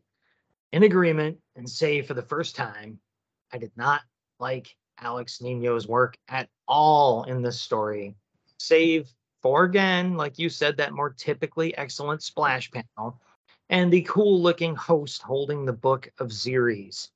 [0.73, 2.99] in agreement and say for the first time,
[3.53, 4.03] I did not
[4.39, 8.15] like Alex Nino's work at all in this story,
[8.59, 13.21] save for again, like you said, that more typically excellent splash panel
[13.71, 17.09] and the cool looking host holding the book of Zeres.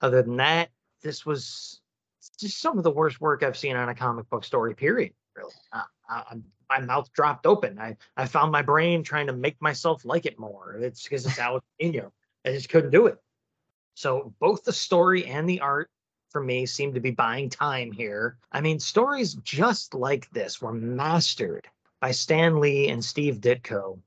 [0.00, 0.70] Other than that,
[1.02, 1.80] this was
[2.38, 5.12] just some of the worst work I've seen on a comic book story, period.
[5.36, 5.52] Really.
[5.72, 6.22] I,
[6.70, 7.78] my mouth dropped open.
[7.78, 10.78] I, I found my brain trying to make myself like it more.
[10.80, 12.12] It's because it's Alex Pino.
[12.46, 13.18] I just couldn't do it.
[13.94, 15.90] So both the story and the art
[16.30, 18.38] for me seem to be buying time here.
[18.52, 21.66] I mean, stories just like this were mastered
[22.00, 23.98] by Stan Lee and Steve Ditko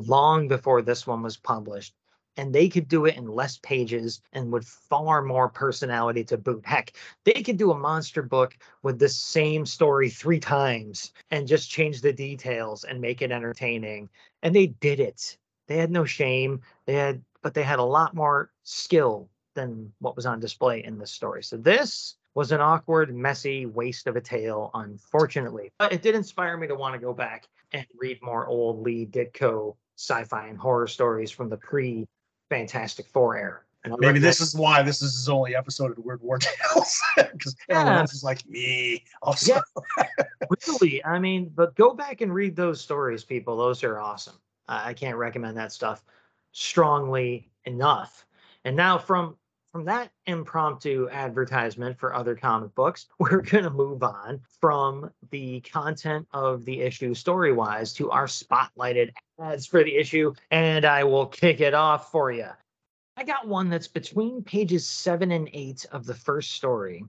[0.00, 1.94] long before this one was published.
[2.36, 6.62] And they could do it in less pages and with far more personality to boot.
[6.64, 6.92] Heck,
[7.24, 12.00] they could do a monster book with the same story three times and just change
[12.00, 14.08] the details and make it entertaining.
[14.42, 15.38] And they did it.
[15.68, 16.60] They had no shame.
[16.86, 20.98] They had, but they had a lot more skill than what was on display in
[20.98, 21.42] this story.
[21.42, 25.70] So this was an awkward, messy waste of a tale, unfortunately.
[25.78, 29.06] But it did inspire me to want to go back and read more old Lee
[29.06, 32.06] Ditko sci-fi and horror stories from the pre
[32.54, 33.60] Fantastic Four era.
[33.82, 37.56] And Maybe this is why this is his only episode of Weird War Tales because
[37.68, 38.00] everyone Yeah.
[38.00, 39.04] else is like me.
[39.22, 40.04] Also, Yeah.
[40.68, 41.04] really.
[41.04, 43.56] I mean, but go back and read those stories, people.
[43.56, 44.36] Those are awesome.
[44.68, 46.04] I I can't recommend that stuff
[46.52, 48.24] strongly enough.
[48.64, 49.36] And now from
[49.72, 55.60] from that impromptu advertisement for other comic books, we're going to move on from the
[55.62, 60.34] content of the issue story wise to our spotlighted ads for the issue.
[60.50, 62.48] And I will kick it off for you.
[63.16, 67.04] I got one that's between pages seven and eight of the first story.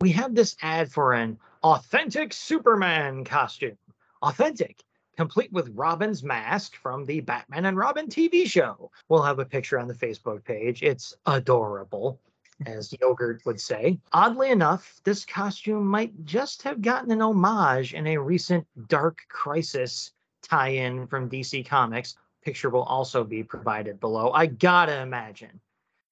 [0.00, 3.76] We have this ad for an authentic Superman costume.
[4.22, 4.82] Authentic,
[5.16, 8.90] complete with Robin's mask from the Batman and Robin TV show.
[9.08, 10.84] We'll have a picture on the Facebook page.
[10.84, 12.20] It's adorable,
[12.66, 13.98] as Yogurt would say.
[14.12, 20.12] Oddly enough, this costume might just have gotten an homage in a recent Dark Crisis
[20.48, 22.16] tie in from DC Comics.
[22.42, 24.30] Picture will also be provided below.
[24.32, 25.60] I gotta imagine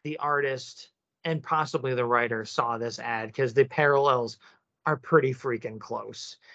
[0.04, 0.90] the artist
[1.24, 4.38] and possibly the writer saw this ad because the parallels
[4.86, 6.36] are pretty freaking close.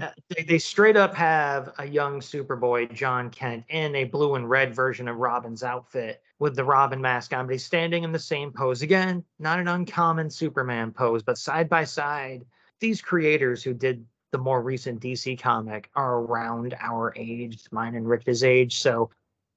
[0.00, 4.48] Uh, they, they straight up have a young Superboy, Jon Kent, in a blue and
[4.48, 8.18] red version of Robin's outfit with the Robin mask on, but he's standing in the
[8.18, 8.80] same pose.
[8.80, 12.46] Again, not an uncommon Superman pose, but side by side,
[12.80, 14.02] these creators who did
[14.36, 18.80] the more recent DC comic are around our age, mine and Rich's age.
[18.80, 19.08] So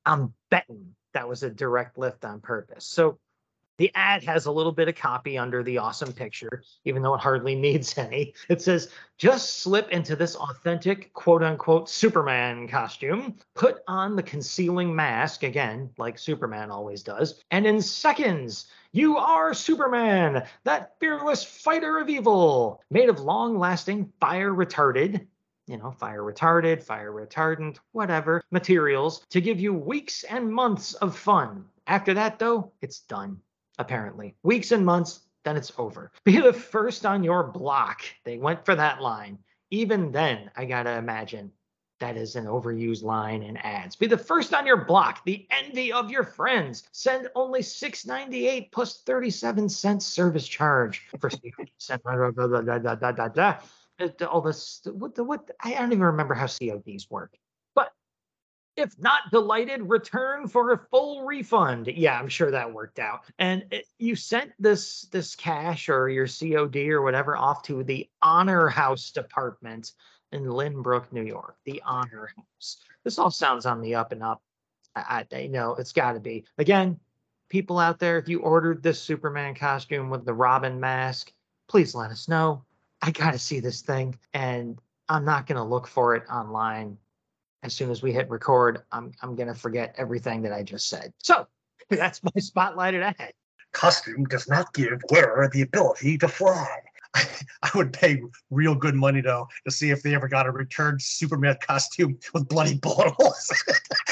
[0.06, 2.86] I'm betting that was a direct lift on purpose.
[2.86, 3.20] So
[3.80, 7.22] the ad has a little bit of copy under the awesome picture, even though it
[7.22, 8.36] hardly needs any.
[8.50, 14.94] It says, just slip into this authentic quote unquote Superman costume, put on the concealing
[14.96, 21.98] mask, again, like Superman always does, and in seconds, you are Superman, that fearless fighter
[21.98, 25.26] of evil, made of long lasting fire retarded
[25.68, 31.16] you know, fire retarded, fire retardant, whatever materials to give you weeks and months of
[31.16, 31.64] fun.
[31.86, 33.40] After that, though, it's done,
[33.80, 34.36] apparently.
[34.44, 36.12] Weeks and months, then it's over.
[36.24, 38.02] Be the first on your block.
[38.26, 39.40] They went for that line.
[39.72, 41.52] Even then, I gotta imagine
[42.00, 43.96] that is an overused line in ads.
[43.96, 46.84] Be the first on your block, the envy of your friends.
[46.92, 52.04] Send only $6.98 plus 37 cents service charge for 60 cent.
[52.04, 53.58] blah, blah, blah, blah, blah, blah, blah,
[54.30, 57.38] all this what the what I don't even remember how CODs work.
[58.80, 61.88] If not delighted, return for a full refund.
[61.88, 63.26] Yeah, I'm sure that worked out.
[63.38, 68.10] And it, you sent this this cash or your COD or whatever off to the
[68.22, 69.92] Honor House Department
[70.32, 71.58] in Lynbrook, New York.
[71.66, 72.78] The Honor House.
[73.04, 74.42] This all sounds on the up and up.
[74.96, 76.46] I, I you know it's got to be.
[76.58, 77.00] Again,
[77.50, 81.34] people out there, if you ordered this Superman costume with the Robin mask,
[81.68, 82.64] please let us know.
[83.02, 86.98] I got to see this thing, and I'm not going to look for it online.
[87.64, 90.88] As soon as we hit record, I'm I'm going to forget everything that I just
[90.90, 91.14] said.
[91.18, 91.48] So
[91.90, 93.34] that's my spotlighted ad.
[93.74, 96.68] costume does not give wearer the ability to fly.
[97.16, 101.02] I would pay real good money though to see if they ever got a returned
[101.02, 103.52] Superman costume with bloody bullet holes.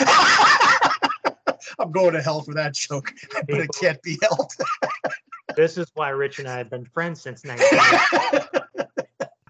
[1.80, 4.58] I'm going to hell for that joke, but it can't be helped.
[5.56, 7.68] This is why Rich and I have been friends since 19.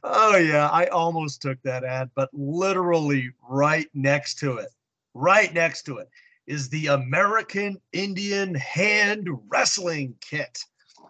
[0.10, 4.70] Oh yeah, I almost took that ad, but literally right next to it,
[5.14, 6.10] right next to it
[6.46, 10.60] is the American Indian Hand Wrestling Kit.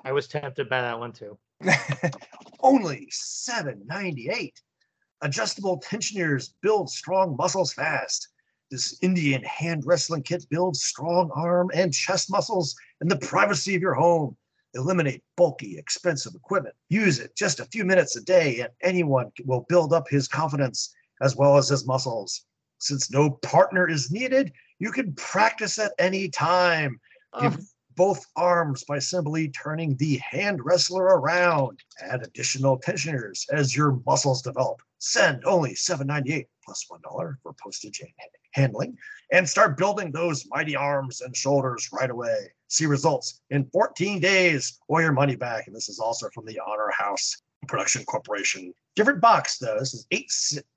[0.04, 1.38] I was tempted by that one too.
[2.62, 4.54] Only 7.98.
[5.22, 8.30] Adjustable tensioners build strong muscles fast.
[8.70, 13.82] This Indian hand wrestling kit builds strong arm and chest muscles in the privacy of
[13.82, 14.36] your home.
[14.78, 16.76] Eliminate bulky, expensive equipment.
[16.90, 20.94] Use it just a few minutes a day, and anyone will build up his confidence
[21.22, 22.46] as well as his muscles.
[22.80, 27.00] Since no partner is needed, You can practice at any time.
[27.42, 27.60] Give
[27.96, 31.80] both arms by simply turning the hand wrestler around.
[32.02, 34.82] Add additional tensioners as your muscles develop.
[35.00, 38.10] Send only $7.98 plus $1 for postage and
[38.52, 38.96] handling
[39.32, 42.52] and start building those mighty arms and shoulders right away.
[42.68, 45.68] See results in 14 days or your money back.
[45.68, 47.38] And this is also from the Honor House
[47.68, 48.74] Production Corporation.
[48.96, 49.78] Different box though.
[49.80, 50.08] This is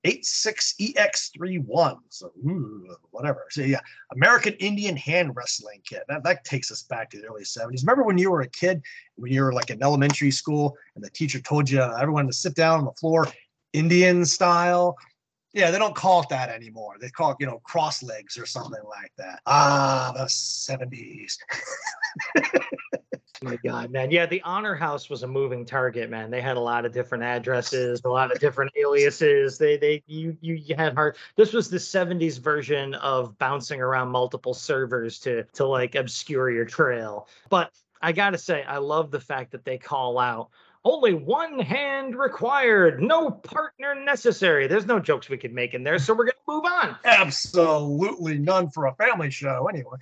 [0.04, 1.96] 86EX31.
[2.10, 3.46] So ooh, whatever.
[3.50, 3.80] So yeah,
[4.14, 6.02] American Indian hand wrestling kit.
[6.08, 7.82] That, that takes us back to the early 70s.
[7.82, 8.82] Remember when you were a kid,
[9.16, 12.54] when you were like in elementary school and the teacher told you everyone to sit
[12.54, 13.26] down on the floor,
[13.72, 14.96] Indian style?
[15.52, 16.96] Yeah, they don't call it that anymore.
[17.00, 19.40] They call it, you know, cross legs or something like that.
[19.46, 21.38] Ah, the 70s.
[23.42, 24.10] my God, man.
[24.10, 26.30] Yeah, the Honor House was a moving target, man.
[26.30, 29.58] They had a lot of different addresses, a lot of different aliases.
[29.58, 31.16] They they you you, you had hard.
[31.36, 36.66] This was the 70s version of bouncing around multiple servers to to like obscure your
[36.66, 37.28] trail.
[37.48, 37.72] But
[38.02, 40.50] I gotta say, I love the fact that they call out
[40.84, 44.66] only one hand required, no partner necessary.
[44.66, 46.96] There's no jokes we could make in there, so we're gonna move on.
[47.04, 49.98] Absolutely none for a family show, anyway.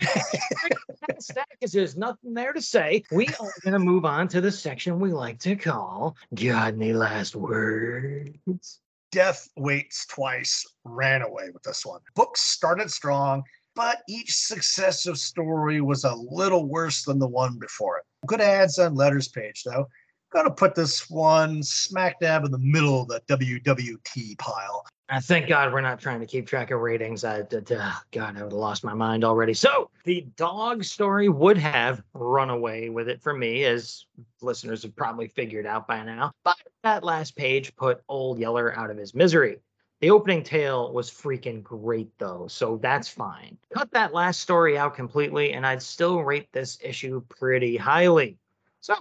[1.19, 3.03] Stack is there's nothing there to say.
[3.11, 7.35] We are gonna move on to the section we like to call "Got any last
[7.35, 12.01] words?" Death Waits Twice ran away with this one.
[12.15, 13.43] Books started strong,
[13.75, 18.05] but each successive story was a little worse than the one before it.
[18.27, 19.89] Good ads on letters page, though
[20.31, 24.85] gonna put this one smack dab in the middle of the WWT pile.
[25.11, 27.25] I thank God we're not trying to keep track of ratings.
[27.25, 29.55] I, uh, God, I would have lost my mind already.
[29.55, 34.05] So the dog story would have run away with it for me, as
[34.43, 36.33] listeners have probably figured out by now.
[36.45, 39.61] But that last page put Old Yeller out of his misery.
[40.01, 43.57] The opening tale was freaking great, though, so that's fine.
[43.75, 48.37] Cut that last story out completely, and I'd still rate this issue pretty highly.
[48.81, 48.95] So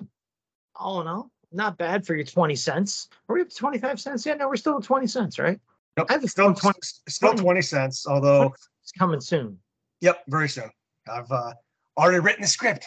[0.79, 3.09] all in all, not bad for your 20 cents.
[3.27, 4.25] Are we up to 25 cents?
[4.25, 5.59] Yeah, no, we're still at 20 cents, right?
[5.97, 8.53] Nope, I have still 20, still 20 cents, although
[8.83, 9.57] it's coming soon.
[10.01, 10.69] Yep, very soon.
[11.11, 11.53] I've uh,
[11.97, 12.85] already written the script.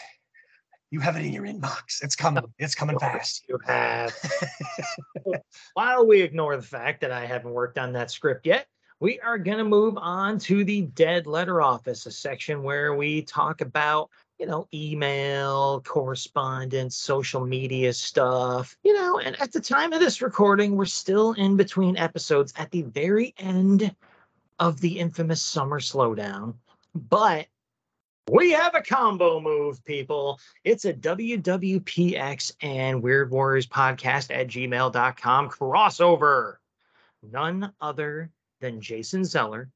[0.91, 2.03] You have it in your inbox.
[2.03, 2.43] It's coming.
[2.57, 3.45] It's coming fast.
[3.47, 4.13] You have.
[5.73, 8.67] While we ignore the fact that I haven't worked on that script yet,
[8.99, 13.23] we are going to move on to the dead letter office, a section where we
[13.23, 14.09] talk about
[14.41, 20.19] you know, email, correspondence, social media stuff, you know, and at the time of this
[20.19, 23.95] recording, we're still in between episodes at the very end
[24.57, 26.55] of the infamous summer slowdown.
[26.95, 27.45] But
[28.31, 30.39] we have a combo move, people.
[30.63, 36.55] It's a WWPX and Weird Warriors podcast at gmail.com crossover.
[37.31, 39.69] None other than Jason Zeller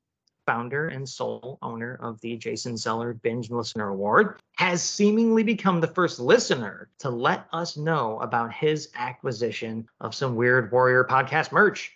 [0.45, 5.87] founder and sole owner of the Jason Zeller Binge Listener Award, has seemingly become the
[5.87, 11.93] first listener to let us know about his acquisition of some Weird Warrior podcast merch.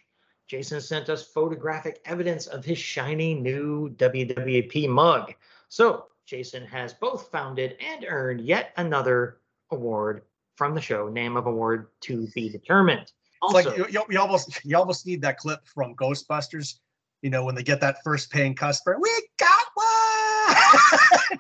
[0.47, 5.33] Jason sent us photographic evidence of his shiny new WWP mug.
[5.69, 9.37] So, Jason has both founded and earned yet another
[9.71, 10.23] award
[10.55, 13.11] from the show, name of award to be determined.
[13.41, 16.79] Also, it's like you, you, almost you almost need that clip from Ghostbusters
[17.22, 21.39] you know, when they get that first paying customer, we got one.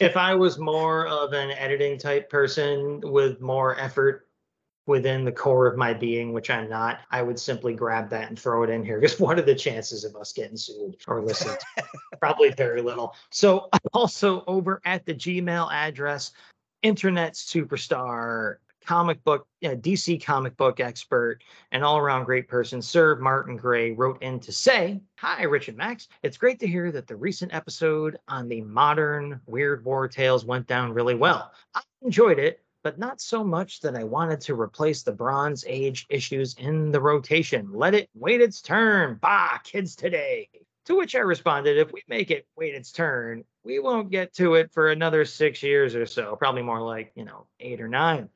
[0.00, 4.28] if I was more of an editing type person with more effort
[4.86, 8.38] within the core of my being, which I'm not, I would simply grab that and
[8.38, 9.00] throw it in here.
[9.00, 11.58] Because what are the chances of us getting sued or listened?
[12.20, 13.14] Probably very little.
[13.30, 16.32] So also over at the Gmail address,
[16.82, 23.16] internet superstar comic book, yeah, DC comic book expert and all around great person, Sir
[23.16, 26.08] Martin Gray, wrote in to say, Hi, Rich and Max.
[26.22, 30.66] It's great to hear that the recent episode on the modern Weird War Tales went
[30.66, 31.52] down really well.
[31.74, 36.06] I enjoyed it, but not so much that I wanted to replace the Bronze Age
[36.10, 37.72] issues in the rotation.
[37.72, 39.18] Let it wait its turn.
[39.20, 40.48] Bah, kids today.
[40.86, 44.54] To which I responded, if we make it wait its turn, we won't get to
[44.54, 48.28] it for another six years or so, probably more like, you know, eight or nine.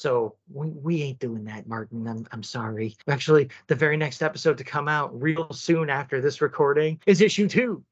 [0.00, 2.08] So we, we ain't doing that, Martin.
[2.08, 2.96] I'm, I'm sorry.
[3.06, 7.46] Actually, the very next episode to come out real soon after this recording is issue
[7.46, 7.84] two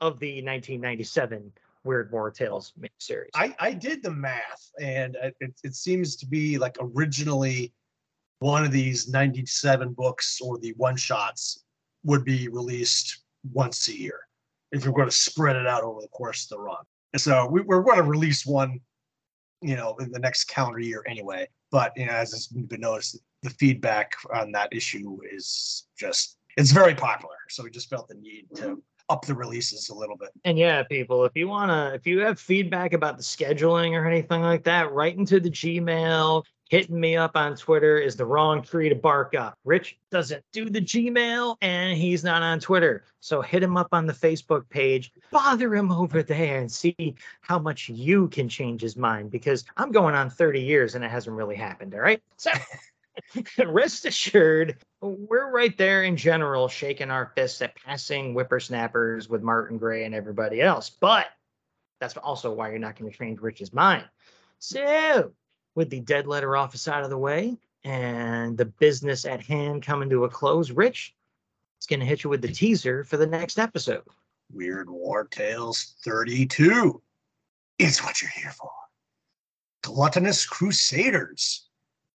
[0.00, 1.50] of the 1997
[1.82, 3.30] Weird War Tales series.
[3.34, 7.72] I, I did the math, and it, it seems to be like originally
[8.38, 11.64] one of these 97 books or the one shots
[12.04, 14.20] would be released once a year
[14.70, 16.84] if you're going to spread it out over the course of the run.
[17.12, 18.78] And so we, we're going to release one
[19.62, 21.48] you know, in the next calendar year anyway.
[21.70, 26.72] But you know, as has been noticed, the feedback on that issue is just it's
[26.72, 27.36] very popular.
[27.48, 30.30] So we just felt the need to up the releases a little bit.
[30.44, 34.42] And yeah, people, if you wanna, if you have feedback about the scheduling or anything
[34.42, 36.44] like that, write into the Gmail.
[36.68, 39.56] Hitting me up on Twitter is the wrong tree to bark up.
[39.64, 43.04] Rich doesn't do the Gmail and he's not on Twitter.
[43.20, 47.60] So hit him up on the Facebook page, bother him over there and see how
[47.60, 51.36] much you can change his mind because I'm going on 30 years and it hasn't
[51.36, 51.94] really happened.
[51.94, 52.20] All right.
[52.36, 52.50] So
[53.64, 59.78] rest assured, we're right there in general, shaking our fists at passing whippersnappers with Martin
[59.78, 60.90] Gray and everybody else.
[60.90, 61.26] But
[62.00, 64.04] that's also why you're not going to change Rich's mind.
[64.58, 65.32] So,
[65.76, 70.10] with the dead letter office out of the way and the business at hand coming
[70.10, 71.14] to a close, Rich
[71.80, 74.02] is going to hit you with the teaser for the next episode.
[74.52, 77.00] Weird War Tales 32
[77.78, 78.70] is what you're here for.
[79.82, 81.68] Gluttonous Crusaders,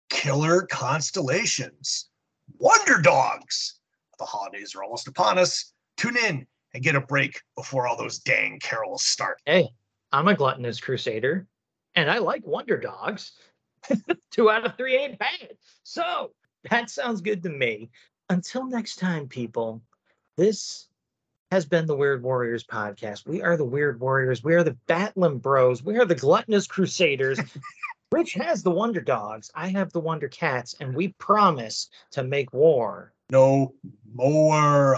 [0.09, 2.09] Killer Constellations,
[2.57, 3.76] Wonder Dogs.
[4.20, 5.72] The holidays are almost upon us.
[5.97, 9.39] Tune in and get a break before all those dang carols start.
[9.45, 9.70] Hey,
[10.12, 11.47] I'm a gluttonous crusader
[11.95, 13.34] and I like Wonder Dogs.
[14.32, 15.57] Two out of three ain't bad.
[15.84, 16.32] So
[16.69, 17.89] that sounds good to me.
[18.29, 19.82] Until next time, people,
[20.38, 20.88] this
[21.51, 23.27] has been the Weird Warriors podcast.
[23.27, 24.43] We are the Weird Warriors.
[24.43, 25.84] We are the Batlin Bros.
[25.84, 27.39] We are the Gluttonous Crusaders.
[28.11, 29.51] Rich has the Wonder Dogs.
[29.55, 33.13] I have the Wonder Cats, and we promise to make war.
[33.29, 33.73] No
[34.13, 34.97] more.